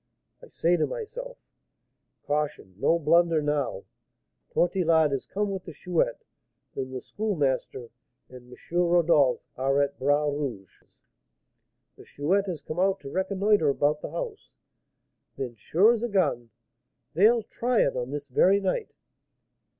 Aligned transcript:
I 0.41 0.47
say 0.47 0.77
to 0.77 0.87
myself, 0.87 1.37
'Caution! 2.23 2.73
no 2.79 2.97
blunder 2.97 3.39
now! 3.39 3.83
Tortillard 4.51 5.11
has 5.11 5.27
come 5.27 5.51
with 5.51 5.65
the 5.65 5.73
Chouette; 5.73 6.23
then 6.73 6.89
the 6.89 7.01
Schoolmaster 7.01 7.91
and 8.27 8.51
M. 8.51 8.55
Rodolph 8.81 9.41
are 9.57 9.79
at 9.79 9.99
Bras 9.99 10.33
Rouge's. 10.33 11.03
The 11.97 12.03
Chouette 12.05 12.47
has 12.47 12.63
come 12.63 12.79
out 12.79 12.99
to 13.01 13.11
reconnoitre 13.11 13.69
about 13.69 14.01
the 14.01 14.09
house; 14.09 14.49
then, 15.35 15.53
sure 15.53 15.93
as 15.93 16.01
a 16.01 16.09
gun, 16.09 16.49
they'll 17.13 17.43
"try 17.43 17.83
it 17.85 17.95
on" 17.95 18.09
this 18.09 18.27
very 18.27 18.59
night! 18.59 18.89